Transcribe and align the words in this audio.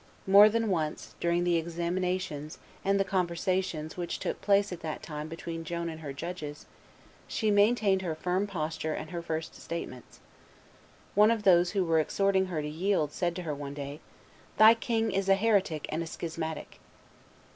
More 0.25 0.49
than 0.49 0.69
once, 0.71 1.13
during 1.19 1.43
the 1.43 1.57
examinations 1.57 2.57
and 2.83 2.99
the 2.99 3.03
conversations 3.03 3.97
which 3.97 4.17
took 4.17 4.41
place 4.41 4.71
at 4.71 4.79
that 4.79 5.03
time 5.03 5.27
between 5.27 5.63
Joan 5.63 5.89
and 5.89 5.99
her 6.01 6.11
judges, 6.11 6.65
she 7.27 7.51
maintained 7.51 8.01
her 8.01 8.15
firm 8.15 8.47
posture 8.47 8.95
and 8.95 9.11
her 9.11 9.21
first 9.21 9.53
statements. 9.61 10.19
One 11.13 11.29
of 11.29 11.43
those 11.43 11.73
who 11.73 11.85
were 11.85 11.99
exhorting 11.99 12.47
her 12.47 12.63
to 12.63 12.67
yield 12.67 13.11
said 13.11 13.35
to 13.35 13.43
her 13.43 13.53
one 13.53 13.75
day, 13.75 13.99
"Thy 14.57 14.73
king 14.73 15.11
is 15.11 15.29
a 15.29 15.35
heretic 15.35 15.85
and 15.89 16.01
a 16.01 16.07
schismatic." 16.07 16.79